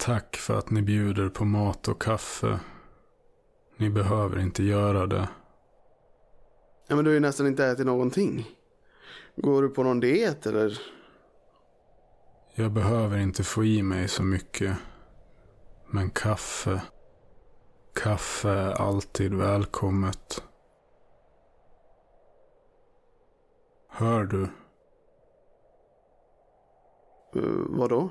Tack 0.00 0.36
för 0.36 0.58
att 0.58 0.70
ni 0.70 0.82
bjuder 0.82 1.28
på 1.28 1.44
mat 1.44 1.88
och 1.88 2.02
kaffe. 2.02 2.60
Ni 3.76 3.90
behöver 3.90 4.38
inte 4.38 4.62
göra 4.62 5.06
det. 5.06 5.28
Ja, 6.88 6.96
men 6.96 7.04
du 7.04 7.10
har 7.10 7.14
ju 7.14 7.20
nästan 7.20 7.46
inte 7.46 7.66
ätit 7.66 7.86
någonting. 7.86 8.46
Går 9.36 9.62
du 9.62 9.68
på 9.68 9.82
någon 9.82 10.00
diet 10.00 10.46
eller? 10.46 10.80
Jag 12.54 12.72
behöver 12.72 13.18
inte 13.18 13.44
få 13.44 13.64
i 13.64 13.82
mig 13.82 14.08
så 14.08 14.22
mycket. 14.22 14.76
Men 15.86 16.10
kaffe. 16.10 16.82
Kaffe 17.94 18.50
är 18.50 18.72
alltid 18.72 19.34
välkommet. 19.34 20.44
Hör 23.88 24.24
du? 24.24 24.48
Uh, 27.36 27.66
vadå? 27.68 28.10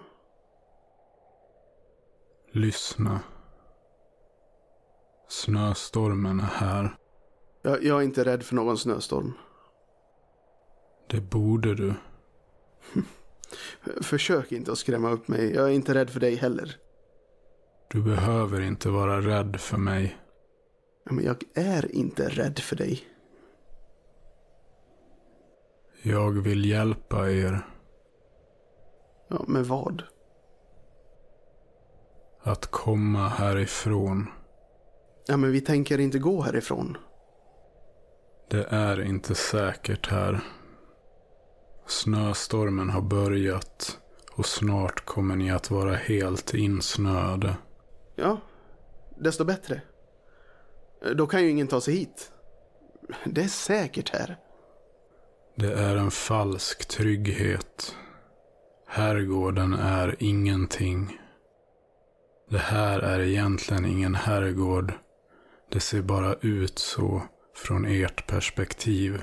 Lyssna. 2.52 3.19
Snöstormen 5.28 6.39
är 6.39 6.44
här. 6.44 6.95
Jag, 7.61 7.83
jag 7.83 8.00
är 8.00 8.03
inte 8.03 8.23
rädd 8.23 8.44
för 8.44 8.56
någon 8.56 8.78
snöstorm. 8.78 9.33
Det 11.08 11.22
borde 11.22 11.75
du. 11.75 11.94
Försök 14.02 14.52
inte 14.52 14.72
att 14.72 14.78
skrämma 14.78 15.11
upp 15.11 15.28
mig. 15.28 15.53
Jag 15.53 15.66
är 15.66 15.73
inte 15.73 15.94
rädd 15.94 16.09
för 16.09 16.19
dig 16.19 16.36
heller. 16.36 16.75
Du 17.91 18.02
behöver 18.02 18.61
inte 18.61 18.89
vara 18.89 19.22
rädd 19.22 19.59
för 19.59 19.78
mig. 19.78 20.17
Men 21.06 21.25
jag 21.25 21.44
är 21.53 21.95
inte 21.95 22.30
rädd 22.30 22.59
för 22.59 22.75
dig. 22.75 23.03
Jag 26.02 26.31
vill 26.31 26.66
hjälpa 26.66 27.31
er. 27.31 27.67
Ja, 29.28 29.45
med 29.47 29.66
vad? 29.66 30.03
Att 32.50 32.72
komma 32.72 33.28
härifrån. 33.28 34.28
Ja, 35.28 35.38
men 35.38 35.52
vi 35.52 35.61
tänker 35.61 36.00
inte 36.00 36.19
gå 36.19 36.42
härifrån. 36.42 36.97
Det 38.50 38.66
är 38.69 39.02
inte 39.02 39.36
säkert 39.36 40.08
här. 40.08 40.39
Snöstormen 41.88 42.90
har 42.90 43.01
börjat 43.01 43.97
och 44.31 44.46
snart 44.46 45.06
kommer 45.06 45.35
ni 45.35 45.51
att 45.51 45.72
vara 45.72 45.96
helt 45.96 46.53
insnöade. 46.53 47.56
Ja, 48.16 48.38
desto 49.18 49.45
bättre. 49.45 49.81
Då 51.16 51.28
kan 51.28 51.44
ju 51.44 51.50
ingen 51.50 51.68
ta 51.68 51.81
sig 51.81 51.95
hit. 51.95 52.31
Det 53.25 53.41
är 53.41 53.47
säkert 53.47 54.09
här. 54.09 54.38
Det 55.56 55.74
är 55.74 55.95
en 55.95 56.12
falsk 56.12 56.88
trygghet. 56.88 57.95
Herrgården 58.88 59.74
är 59.74 60.16
ingenting. 60.19 61.19
Det 62.50 62.58
här 62.58 63.00
är 63.00 63.20
egentligen 63.20 63.86
ingen 63.86 64.16
herrgård. 64.16 64.94
Det 65.72 65.80
ser 65.80 66.02
bara 66.02 66.34
ut 66.34 66.80
så 66.80 67.22
från 67.56 67.86
ert 67.86 68.28
perspektiv. 68.28 69.22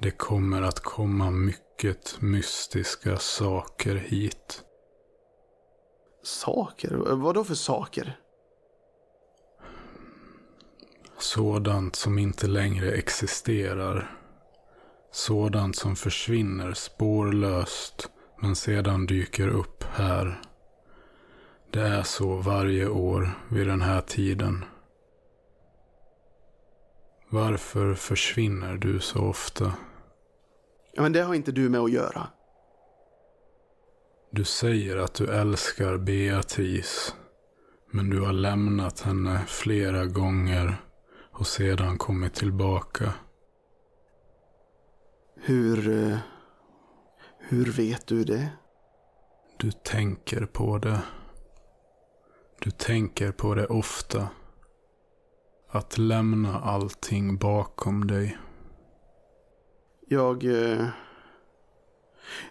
Det 0.00 0.10
kommer 0.10 0.62
att 0.62 0.80
komma 0.80 1.30
mycket 1.30 2.20
mystiska 2.20 3.16
saker 3.16 3.94
hit. 3.94 4.64
Saker? 6.22 6.90
Vad 7.14 7.34
då 7.34 7.44
för 7.44 7.54
saker? 7.54 8.18
Sådant 11.18 11.96
som 11.96 12.18
inte 12.18 12.46
längre 12.46 12.92
existerar. 12.92 14.16
Sådant 15.12 15.76
som 15.76 15.96
försvinner 15.96 16.72
spårlöst 16.72 18.08
men 18.42 18.56
sedan 18.56 19.06
dyker 19.06 19.48
upp 19.48 19.84
här. 19.84 20.49
Det 21.72 21.80
är 21.82 22.02
så 22.02 22.34
varje 22.36 22.88
år 22.88 23.30
vid 23.48 23.66
den 23.66 23.82
här 23.82 24.00
tiden. 24.00 24.64
Varför 27.28 27.94
försvinner 27.94 28.76
du 28.76 29.00
så 29.00 29.20
ofta? 29.20 29.72
Ja, 30.92 31.02
men 31.02 31.12
det 31.12 31.22
har 31.22 31.34
inte 31.34 31.52
du 31.52 31.68
med 31.68 31.80
att 31.80 31.92
göra. 31.92 32.26
Du 34.30 34.44
säger 34.44 34.96
att 34.96 35.14
du 35.14 35.26
älskar 35.32 35.96
Beatrice. 35.96 37.14
Men 37.92 38.10
du 38.10 38.20
har 38.20 38.32
lämnat 38.32 39.00
henne 39.00 39.40
flera 39.46 40.06
gånger 40.06 40.76
och 41.32 41.46
sedan 41.46 41.98
kommit 41.98 42.34
tillbaka. 42.34 43.12
Hur... 45.36 45.88
eh, 46.12 46.18
Hur 47.38 47.64
vet 47.72 48.06
du 48.06 48.24
det? 48.24 48.48
Du 49.58 49.70
tänker 49.72 50.46
på 50.46 50.78
det. 50.78 51.00
Du 52.62 52.70
tänker 52.70 53.32
på 53.32 53.54
det 53.54 53.66
ofta. 53.66 54.28
Att 55.68 55.98
lämna 55.98 56.60
allting 56.60 57.36
bakom 57.38 58.06
dig. 58.06 58.38
Jag... 60.08 60.44
eh, 60.44 60.86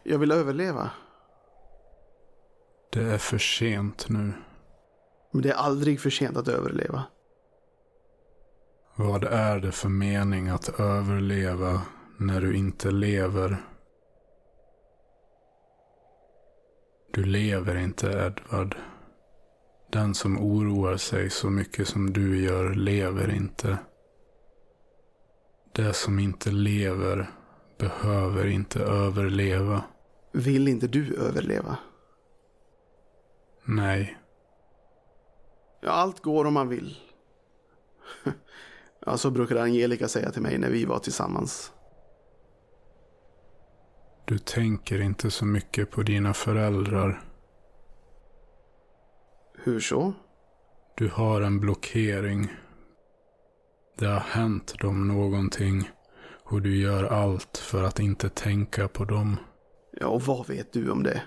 Jag 0.03 0.19
vill 0.19 0.31
överleva. 0.31 0.89
Det 2.91 3.01
är 3.01 3.17
för 3.17 3.37
sent 3.37 4.09
nu. 4.09 4.33
Men 5.31 5.41
det 5.41 5.49
är 5.49 5.55
aldrig 5.55 5.99
för 6.01 6.09
sent 6.09 6.37
att 6.37 6.47
överleva. 6.47 7.03
Vad 8.95 9.23
är 9.23 9.59
det 9.59 9.71
för 9.71 9.89
mening 9.89 10.49
att 10.49 10.79
överleva 10.79 11.81
när 12.17 12.41
du 12.41 12.55
inte 12.55 12.91
lever? 12.91 13.57
Du 17.13 17.23
lever 17.25 17.75
inte, 17.75 18.07
Edvard. 18.07 18.75
Den 19.89 20.15
som 20.15 20.37
oroar 20.39 20.97
sig 20.97 21.29
så 21.29 21.49
mycket 21.49 21.87
som 21.87 22.13
du 22.13 22.43
gör 22.43 22.73
lever 22.73 23.35
inte. 23.35 23.77
Det 25.75 25.93
som 25.93 26.19
inte 26.19 26.51
lever 26.51 27.29
behöver 27.77 28.45
inte 28.45 28.79
överleva. 28.79 29.83
Vill 30.33 30.67
inte 30.67 30.87
du 30.87 31.15
överleva? 31.15 31.77
Nej, 33.65 34.17
Ja, 35.81 35.89
allt 35.91 36.19
går 36.19 36.45
om 36.45 36.53
man 36.53 36.69
vill. 36.69 36.97
Ja, 39.05 39.17
så 39.17 39.31
brukade 39.31 39.61
Angelica 39.61 40.07
säga 40.07 40.31
till 40.31 40.41
mig 40.41 40.57
när 40.57 40.69
vi 40.69 40.85
var 40.85 40.99
tillsammans. 40.99 41.71
du 44.25 44.37
tänker 44.37 45.01
inte 45.01 45.31
så 45.31 45.45
mycket 45.45 45.91
på 45.91 46.03
dina 46.03 46.33
föräldrar. 46.33 47.21
Hur 49.63 49.79
så? 49.79 50.13
Du 50.97 51.09
har 51.09 51.41
en 51.41 51.59
blockering. 51.59 52.47
Det 53.97 54.05
har 54.05 54.19
hänt 54.19 54.79
dem 54.79 55.07
någonting 55.07 55.89
och 56.43 56.61
du 56.61 56.77
gör 56.77 57.03
allt 57.03 57.57
för 57.57 57.83
att 57.83 57.99
inte 57.99 58.29
tänka 58.29 58.87
på 58.87 59.05
dem. 59.05 59.37
Ja, 59.99 60.07
och 60.07 60.21
vad 60.21 60.47
vet 60.47 60.73
du 60.73 60.89
om 60.89 61.03
det? 61.03 61.21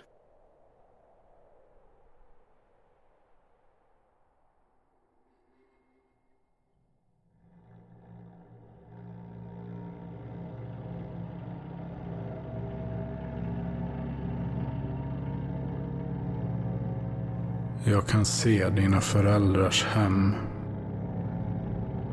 Jag 17.92 18.06
kan 18.06 18.24
se 18.24 18.68
dina 18.68 19.00
föräldrars 19.00 19.84
hem. 19.84 20.34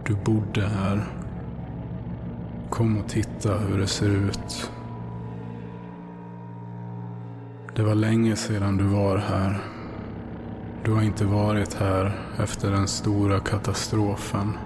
Du 0.06 0.16
bodde 0.16 0.68
här. 0.68 1.06
Kom 2.70 2.98
och 2.98 3.08
titta 3.10 3.58
hur 3.58 3.80
det 3.80 3.88
ser 3.88 4.10
ut. 4.10 4.72
Det 7.76 7.84
var 7.84 7.96
länge 7.96 8.36
sedan 8.36 8.78
du 8.78 8.84
var 8.84 9.18
här. 9.18 9.60
Du 10.84 10.92
har 10.92 11.02
inte 11.02 11.26
varit 11.26 11.74
här 11.74 12.12
efter 12.40 12.72
den 12.72 12.88
stora 12.88 13.40
katastrofen. 13.40 14.58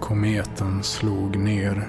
Kometen 0.00 0.82
slog 0.82 1.36
ner. 1.36 1.88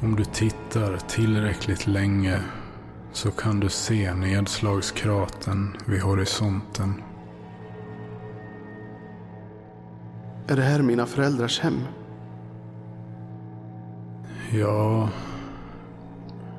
Om 0.00 0.16
du 0.16 0.24
tittar 0.24 0.96
tillräckligt 0.96 1.86
länge 1.86 2.40
så 3.12 3.30
kan 3.30 3.60
du 3.60 3.68
se 3.68 4.14
nedslagskraten 4.14 5.76
vid 5.86 6.02
horisonten. 6.02 7.02
Är 10.46 10.56
det 10.56 10.62
här 10.62 10.82
mina 10.82 11.06
föräldrars 11.06 11.60
hem? 11.60 11.80
Ja, 14.52 15.08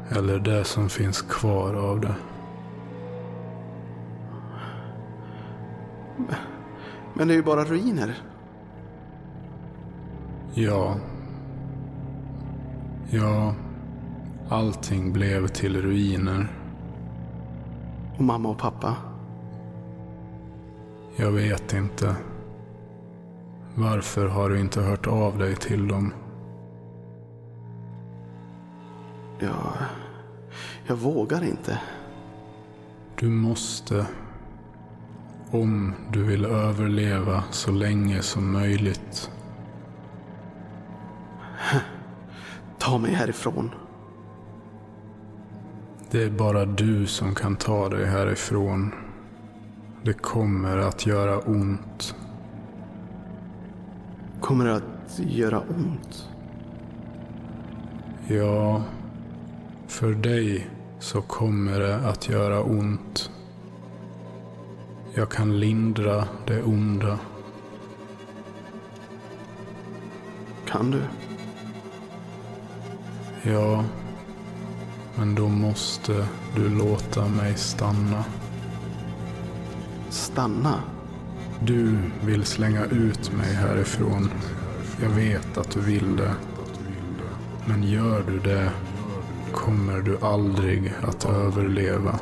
eller 0.10 0.40
det 0.40 0.64
som 0.64 0.90
finns 0.90 1.22
kvar 1.22 1.74
av 1.74 2.02
det. 2.02 2.16
Men 7.14 7.28
det 7.28 7.34
är 7.34 7.36
ju 7.36 7.44
bara 7.44 7.64
ruiner. 7.64 8.22
Ja. 10.54 10.96
Ja, 13.10 13.56
allting 14.50 15.14
blev 15.14 15.48
till 15.48 15.82
ruiner. 15.82 16.48
Och 18.18 18.24
mamma 18.24 18.50
och 18.50 18.58
pappa? 18.58 18.96
Jag 21.16 21.32
vet 21.32 21.74
inte. 21.74 22.16
Varför 23.76 24.28
har 24.28 24.50
du 24.50 24.60
inte 24.60 24.82
hört 24.82 25.08
av 25.08 25.38
dig 25.38 25.56
till 25.56 25.88
dem? 25.88 26.14
Jag... 29.40 29.74
Jag 30.88 30.96
vågar 30.96 31.44
inte. 31.44 31.82
Du 33.16 33.30
måste. 33.30 34.06
Om 35.52 35.94
du 36.12 36.24
vill 36.24 36.46
överleva 36.46 37.44
så 37.52 37.72
länge 37.72 38.22
som 38.22 38.52
möjligt. 38.52 39.32
Ta 42.78 42.98
mig 42.98 43.14
härifrån. 43.14 43.72
Det 46.12 46.24
är 46.24 46.30
bara 46.30 46.66
du 46.66 47.08
som 47.08 47.36
kan 47.36 47.56
ta 47.56 47.90
dig 47.90 48.06
härifrån. 48.06 48.92
Det 50.04 50.14
kommer 50.14 50.78
att 50.78 51.06
göra 51.06 51.40
ont. 51.40 52.16
Kommer 54.42 54.66
det 54.66 54.76
att 54.76 55.20
göra 55.20 55.60
ont? 55.60 56.30
Ja, 58.28 58.84
för 59.88 60.14
dig 60.14 60.68
så 61.00 61.22
kommer 61.22 61.80
det 61.80 61.96
att 61.96 62.30
göra 62.30 62.64
ont. 62.64 63.32
Jag 65.14 65.30
kan 65.30 65.60
lindra 65.60 66.28
det 66.48 66.64
onda. 66.64 67.20
Kan 70.66 70.92
du? 70.92 71.02
Ja, 73.44 73.86
men 75.20 75.36
då 75.36 75.48
måste 75.48 76.28
du 76.56 76.70
låta 76.70 77.28
mig 77.28 77.58
stanna. 77.58 78.26
Stanna? 80.10 80.84
Du 81.60 81.98
vill 82.26 82.46
slänga 82.46 82.86
ut 82.86 83.32
mig 83.32 83.54
härifrån. 83.54 84.30
Jag 85.02 85.10
vet 85.10 85.58
att 85.58 85.72
du 85.72 85.80
vill 85.80 86.16
det. 86.16 86.34
Men 87.66 87.84
gör 87.84 88.24
du 88.28 88.40
det 88.40 88.72
kommer 89.54 90.02
du 90.02 90.18
aldrig 90.22 90.94
att 91.02 91.26
överleva. 91.26 92.20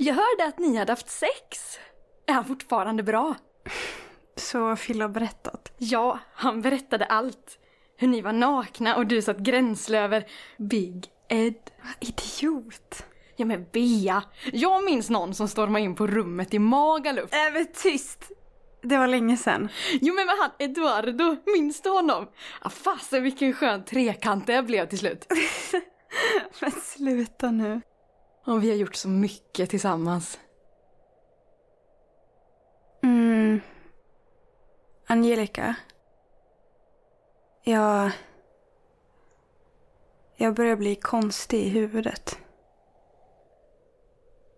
Jag 0.00 0.14
hörde 0.14 0.44
att 0.48 0.58
ni 0.58 0.76
hade 0.76 0.92
haft 0.92 1.10
sex. 1.10 1.78
Är 2.26 2.32
han 2.32 2.44
fortfarande 2.44 3.02
bra? 3.02 3.34
Så 4.36 4.58
har 4.58 4.76
Phil 4.76 5.08
berättat. 5.08 5.72
Ja, 5.78 6.18
han 6.34 6.62
berättade 6.62 7.04
allt. 7.04 7.58
Hur 7.96 8.08
ni 8.08 8.20
var 8.20 8.32
nakna 8.32 8.96
och 8.96 9.06
du 9.06 9.22
satt 9.22 9.38
gränsle 9.38 9.98
över 9.98 10.26
Big 10.58 11.06
Ed. 11.28 11.70
Idiot. 12.00 13.04
Ja 13.36 13.46
men 13.46 13.66
Bea, 13.72 14.22
jag 14.52 14.84
minns 14.84 15.10
någon 15.10 15.34
som 15.34 15.48
stormade 15.48 15.84
in 15.84 15.94
på 15.94 16.06
rummet 16.06 16.54
i 16.54 16.58
Magaluf. 16.58 17.32
Äh 17.32 17.52
men 17.52 17.66
tyst! 17.74 18.30
Det 18.82 18.98
var 18.98 19.06
länge 19.06 19.36
sedan. 19.36 19.68
Jo 20.00 20.14
men 20.14 20.28
han 20.28 20.50
Eduardo, 20.58 21.36
minns 21.46 21.82
du 21.82 21.90
honom? 21.90 22.28
Ah, 22.60 22.70
fasen 22.70 23.22
vilken 23.22 23.52
skön 23.52 23.84
trekant 23.84 24.46
det 24.46 24.62
blev 24.62 24.88
till 24.88 24.98
slut. 24.98 25.26
men 26.60 26.70
sluta 26.70 27.50
nu. 27.50 27.80
Och 28.48 28.64
vi 28.64 28.70
har 28.70 28.76
gjort 28.76 28.94
så 28.94 29.08
mycket 29.08 29.70
tillsammans. 29.70 30.38
Mm. 33.02 33.60
Angelica. 35.06 35.74
Jag... 37.62 38.10
Jag 40.36 40.54
börjar 40.54 40.76
bli 40.76 40.96
konstig 40.96 41.62
i 41.62 41.68
huvudet. 41.68 42.38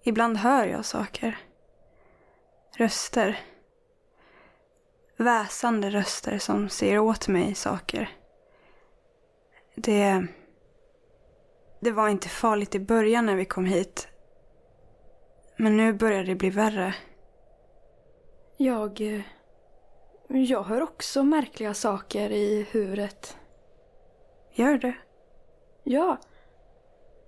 Ibland 0.03 0.37
hör 0.37 0.67
jag 0.67 0.85
saker. 0.85 1.39
Röster. 2.77 3.41
Väsande 5.17 5.91
röster 5.91 6.39
som 6.39 6.69
säger 6.69 6.99
åt 6.99 7.29
mig 7.29 7.55
saker. 7.55 8.11
Det... 9.75 10.27
Det 11.81 11.91
var 11.91 12.09
inte 12.09 12.29
farligt 12.29 12.75
i 12.75 12.81
början 12.81 13.27
när 13.27 13.37
vi 13.37 13.45
kom 13.45 13.65
hit. 13.65 14.09
Men 15.57 15.77
nu 15.77 15.93
börjar 15.93 16.25
det 16.25 16.35
bli 16.35 16.51
värre. 16.51 16.95
Jag... 18.57 19.01
eh, 19.01 19.21
Jag 20.29 20.63
hör 20.63 20.81
också 20.83 21.23
märkliga 21.23 21.75
saker 21.75 22.31
i 22.31 22.67
huvudet. 22.71 23.37
Gör 24.53 24.79
det? 24.79 24.95
Ja. 25.85 26.19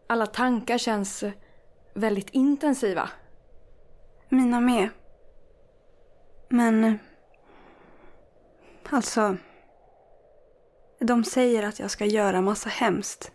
Alla 0.06 0.26
tankar 0.26 0.78
känns 0.78 1.24
väldigt 1.94 2.30
intensiva. 2.30 3.08
Mina 4.28 4.60
med. 4.60 4.88
Men... 6.48 6.98
Alltså... 8.90 9.36
De 10.98 11.24
säger 11.24 11.62
att 11.62 11.78
jag 11.78 11.90
ska 11.90 12.04
göra 12.04 12.40
massa 12.40 12.68
hemskt. 12.68 13.32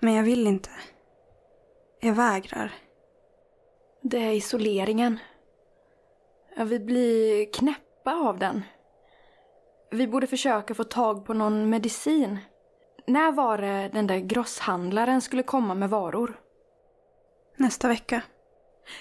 Men 0.00 0.14
jag 0.14 0.22
vill 0.22 0.46
inte. 0.46 0.70
Jag 2.00 2.14
vägrar. 2.14 2.74
Det 4.02 4.18
är 4.18 4.32
isoleringen. 4.32 5.18
Vi 6.56 6.78
blir 6.78 7.52
knäppa 7.52 8.14
av 8.14 8.38
den. 8.38 8.62
Vi 9.90 10.08
borde 10.08 10.26
försöka 10.26 10.74
få 10.74 10.84
tag 10.84 11.24
på 11.24 11.34
någon 11.34 11.70
medicin. 11.70 12.38
När 13.06 13.32
var 13.32 13.58
det 13.58 13.90
den 13.92 14.06
där 14.06 14.18
grosshandlaren 14.18 15.20
skulle 15.20 15.42
komma 15.42 15.74
med 15.74 15.90
varor? 15.90 16.40
Nästa 17.56 17.88
vecka. 17.88 18.22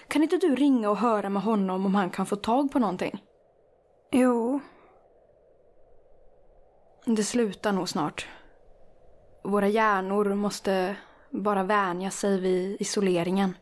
Kan 0.07 0.23
inte 0.23 0.37
du 0.37 0.55
ringa 0.55 0.89
och 0.89 0.97
höra 0.97 1.29
med 1.29 1.43
honom 1.43 1.85
om 1.85 1.95
han 1.95 2.09
kan 2.09 2.25
få 2.25 2.35
tag 2.35 2.71
på 2.71 2.79
någonting? 2.79 3.23
Jo, 4.11 4.59
Det 7.05 7.23
slutar 7.23 7.71
nog 7.71 7.89
snart. 7.89 8.27
Våra 9.43 9.67
hjärnor 9.67 10.35
måste 10.35 10.95
bara 11.29 11.63
vänja 11.63 12.11
sig 12.11 12.39
vid 12.39 12.81
isoleringen. 12.81 13.53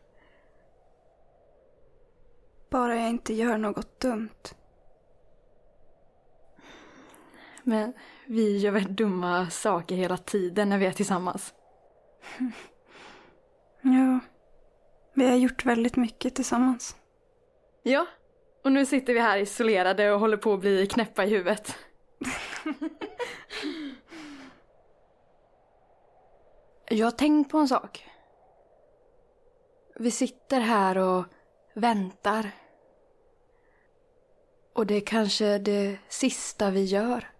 bara 2.76 2.96
jag 2.96 3.08
inte 3.08 3.34
gör 3.34 3.58
något 3.58 4.00
dumt. 4.00 4.54
Men 7.62 7.92
vi 8.26 8.58
gör 8.58 8.70
väl 8.70 8.96
dumma 8.96 9.50
saker 9.50 9.94
hela 9.94 10.16
tiden 10.16 10.68
när 10.68 10.78
vi 10.78 10.86
är 10.86 10.92
tillsammans. 10.92 11.54
Ja, 13.80 14.20
vi 15.14 15.26
har 15.26 15.36
gjort 15.36 15.64
väldigt 15.64 15.96
mycket 15.96 16.34
tillsammans. 16.34 16.96
Ja, 17.82 18.06
och 18.64 18.72
nu 18.72 18.86
sitter 18.86 19.14
vi 19.14 19.20
här 19.20 19.38
isolerade 19.38 20.12
och 20.12 20.20
håller 20.20 20.36
på 20.36 20.52
att 20.52 20.60
bli 20.60 20.86
knäppa 20.86 21.24
i 21.24 21.30
huvudet. 21.30 21.76
Jag 26.88 27.06
har 27.06 27.10
tänkt 27.10 27.50
på 27.50 27.58
en 27.58 27.68
sak. 27.68 28.08
Vi 29.94 30.10
sitter 30.10 30.60
här 30.60 30.98
och 30.98 31.24
väntar. 31.74 32.50
Och 34.72 34.86
det 34.86 34.94
är 34.94 35.00
kanske 35.00 35.58
det 35.58 35.98
sista 36.08 36.70
vi 36.70 36.84
gör. 36.84 37.30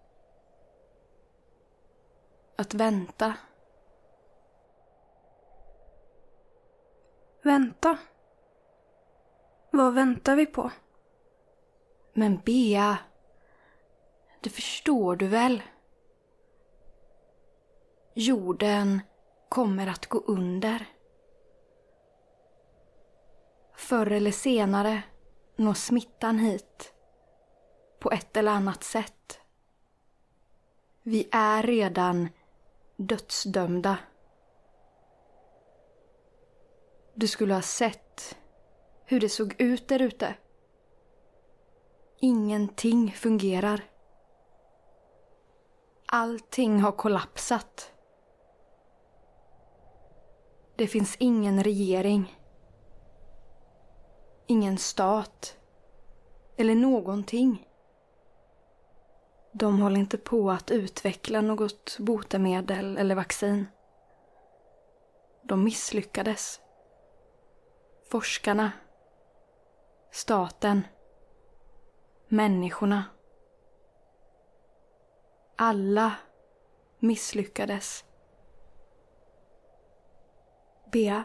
Att 2.56 2.74
vänta. 2.74 3.34
Vänta. 7.42 7.98
Vad 9.70 9.94
väntar 9.94 10.36
vi 10.36 10.46
på? 10.46 10.70
Men 12.12 12.40
Bea, 12.44 12.98
det 14.40 14.50
förstår 14.50 15.16
du 15.16 15.26
väl? 15.26 15.62
Jorden 18.14 19.00
kommer 19.48 19.86
att 19.86 20.06
gå 20.06 20.18
under. 20.18 20.86
Förr 23.74 24.12
eller 24.12 24.30
senare 24.30 25.02
når 25.56 25.74
smittan 25.74 26.38
hit. 26.38 26.94
På 27.98 28.10
ett 28.10 28.36
eller 28.36 28.52
annat 28.52 28.84
sätt. 28.84 29.40
Vi 31.02 31.28
är 31.32 31.62
redan 31.62 32.28
dödsdömda. 32.96 33.98
Du 37.14 37.28
skulle 37.28 37.54
ha 37.54 37.62
sett 37.62 38.38
hur 39.04 39.20
det 39.20 39.28
såg 39.28 39.54
ut 39.58 39.88
där 39.88 40.02
ute. 40.02 40.34
Ingenting 42.20 43.12
fungerar. 43.12 43.84
Allting 46.06 46.80
har 46.80 46.92
kollapsat. 46.92 47.92
Det 50.76 50.86
finns 50.86 51.16
ingen 51.18 51.64
regering. 51.64 52.40
Ingen 54.46 54.78
stat. 54.78 55.56
Eller 56.56 56.74
någonting. 56.74 57.68
De 59.52 59.80
håller 59.80 60.00
inte 60.00 60.18
på 60.18 60.50
att 60.50 60.70
utveckla 60.70 61.40
något 61.40 61.96
botemedel 61.98 62.98
eller 62.98 63.14
vaccin. 63.14 63.66
De 65.42 65.64
misslyckades. 65.64 66.60
Forskarna. 68.10 68.72
Staten. 70.10 70.86
Människorna. 72.28 73.04
Alla 75.56 76.14
misslyckades. 76.98 78.04
Bea. 80.92 81.24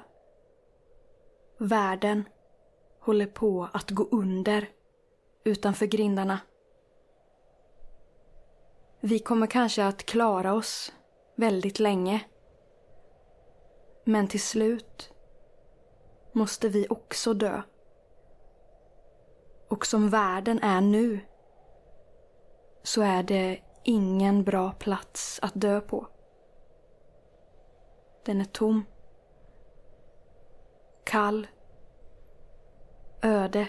Världen 1.58 2.24
håller 3.00 3.27
på 3.27 3.70
att 3.74 3.91
gå 3.91 4.08
under 4.12 4.70
utanför 5.44 5.86
grindarna. 5.86 6.39
Vi 9.00 9.20
kommer 9.20 9.48
kanske 9.48 9.86
att 9.86 10.03
klara 10.03 10.53
oss 10.53 10.94
väldigt 11.36 11.80
länge. 11.80 12.25
Men 14.03 14.27
till 14.27 14.41
slut 14.41 15.13
måste 16.32 16.70
vi 16.70 16.88
också 16.89 17.34
dö. 17.34 17.62
Och 19.70 19.86
som 19.86 20.10
världen 20.10 20.60
är 20.60 20.82
nu 20.82 21.20
så 22.84 23.01
är 23.01 23.24
det 23.24 23.60
ingen 23.84 24.44
bra 24.44 24.72
plats 24.72 25.39
att 25.41 25.53
dö 25.56 25.82
på. 25.82 26.08
Den 28.25 28.41
är 28.41 28.46
tom. 28.46 28.86
Kall. 31.03 31.48
Öde. 33.22 33.67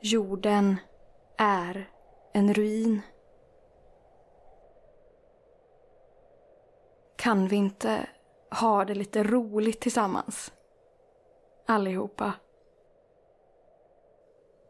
Jorden 0.00 0.76
är 1.38 1.90
en 2.32 2.54
ruin. 2.54 3.00
Kan 7.16 7.48
vi 7.48 7.56
inte 7.56 8.06
ha 8.60 8.84
det 8.84 8.94
lite 8.94 9.22
roligt 9.22 9.80
tillsammans? 9.80 10.52
Allihopa. 11.66 12.32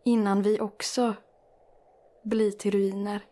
Innan 0.04 0.42
vi 0.42 0.60
också 0.60 1.14
blir 2.22 2.50
till 2.50 2.70
ruiner. 2.70 3.25